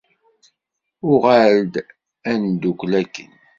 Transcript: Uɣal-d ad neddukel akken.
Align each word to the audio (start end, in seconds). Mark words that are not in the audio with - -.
Uɣal-d 1.11 1.73
ad 2.29 2.37
neddukel 2.41 2.91
akken. 3.01 3.31